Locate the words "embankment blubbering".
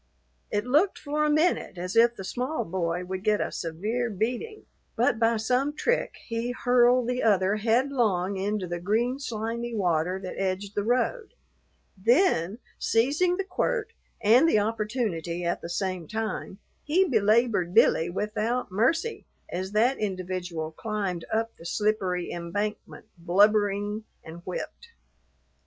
22.31-24.05